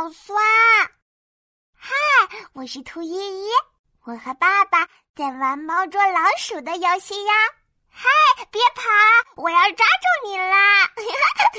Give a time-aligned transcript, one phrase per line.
[0.00, 0.34] 好酸。
[1.74, 1.92] 嗨，
[2.54, 3.50] 我是兔依依，
[4.04, 7.34] 我和爸爸在玩猫捉老鼠的游戏呀。
[7.90, 8.08] 嗨，
[8.50, 8.82] 别跑，
[9.36, 10.86] 我要抓住你啦！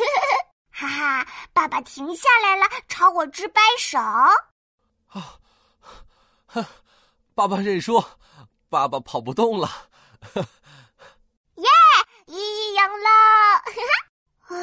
[0.74, 4.00] 哈哈，爸爸停下来了，朝我直摆手。
[4.00, 5.38] 啊，
[6.48, 6.66] 哼，
[7.36, 8.04] 爸爸认输，
[8.72, 9.70] 爸爸跑不动了。
[11.58, 11.68] 耶，
[12.26, 13.62] 依依赢了！
[14.50, 14.58] 哇，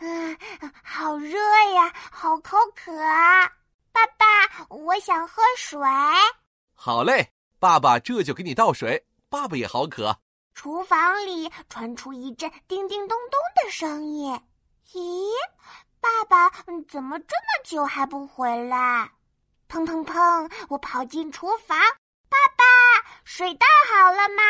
[0.00, 0.38] 嗯，
[0.84, 1.38] 好热
[1.74, 3.46] 呀，好口渴啊！
[3.92, 5.78] 爸爸，我想喝水。
[6.74, 7.30] 好嘞，
[7.60, 9.06] 爸爸这就给你倒水。
[9.28, 10.18] 爸爸也好渴。
[10.54, 14.40] 厨房里传出一阵叮叮咚咚的声音。
[14.92, 15.30] 咦，
[16.00, 16.50] 爸爸
[16.88, 19.08] 怎么这么久还不回来？
[19.68, 20.50] 砰砰砰！
[20.68, 21.78] 我跑进厨房，
[22.28, 22.64] 爸爸，
[23.22, 24.42] 水倒好了吗？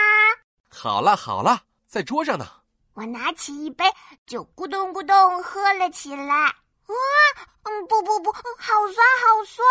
[0.71, 2.47] 好了好了，在桌上呢。
[2.95, 3.85] 我拿起一杯
[4.24, 6.55] 就咕咚咕咚喝了起来。
[6.91, 9.67] 啊，嗯，不不不，好酸好酸！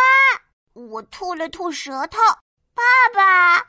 [0.73, 2.17] 我吐了吐舌头。
[2.73, 3.67] 爸爸，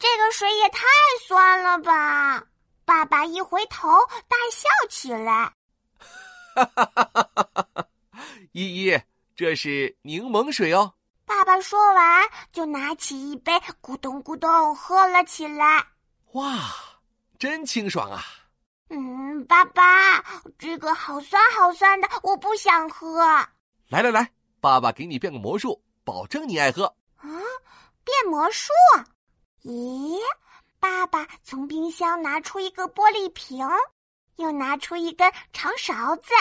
[0.00, 0.84] 这个水也太
[1.26, 2.42] 酸了吧！
[2.84, 3.88] 爸爸一回头，
[4.26, 5.52] 大笑起来。
[6.54, 7.86] 哈哈哈哈哈！
[8.52, 9.00] 依依，
[9.36, 10.94] 这是柠檬水哦。
[11.24, 15.86] 爸爸说完，就拿起一杯，咕咚咕咚喝了起来。
[16.32, 16.58] 哇，
[17.38, 18.24] 真清爽啊！
[18.90, 20.24] 嗯，爸爸，
[20.58, 23.20] 这个好酸好酸的，我不想喝。
[23.88, 26.84] 来来来，爸爸给你变个魔术，保证你爱喝。
[27.16, 27.28] 啊，
[28.04, 28.72] 变魔术？
[29.62, 30.18] 咦，
[30.80, 33.66] 爸爸从冰箱拿出一个玻璃瓶，
[34.36, 36.32] 又拿出一根长勺子，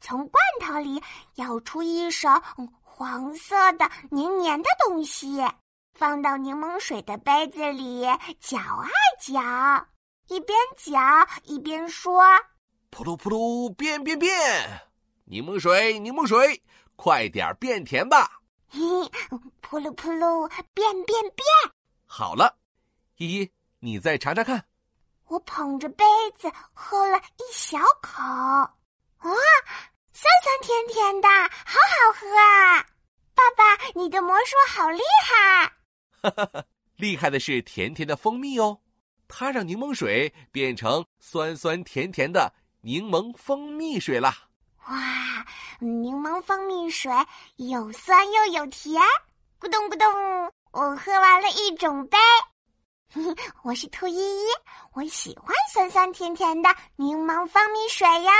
[0.00, 1.02] 从罐头里
[1.36, 2.42] 舀出一勺
[2.82, 5.42] 黄色的黏黏的东西，
[5.94, 8.04] 放到柠檬水的杯子里
[8.40, 8.88] 搅啊
[9.18, 9.86] 搅。
[10.28, 10.92] 一边搅
[11.44, 12.22] 一边说
[12.90, 14.32] ：“噗噜噗噜，变变变！
[15.24, 16.62] 柠檬水，柠檬水，
[16.96, 18.80] 快点变甜吧！”嘿，
[19.60, 21.46] 噗噜噗噜，变变变！
[22.06, 22.56] 好了，
[23.16, 24.64] 依依，你再尝尝看。
[25.26, 26.04] 我捧着杯
[26.38, 29.34] 子喝了一小口，哇，
[30.12, 32.86] 酸酸甜甜的，好好喝啊！
[33.34, 35.72] 爸爸，你的魔术好厉害！
[36.22, 36.64] 哈哈哈，
[36.96, 38.80] 厉害的是甜甜的蜂蜜哦。
[39.36, 42.52] 它让柠檬水变成酸酸甜甜的
[42.82, 44.32] 柠檬蜂蜜水了！
[44.86, 45.44] 哇，
[45.80, 47.10] 柠檬蜂蜜水
[47.56, 49.02] 又酸又有甜，
[49.58, 52.16] 咕咚咕咚，我喝完了一整杯。
[53.64, 54.46] 我是兔依依，
[54.92, 58.32] 我喜欢酸酸甜甜的柠檬蜂蜜水呀。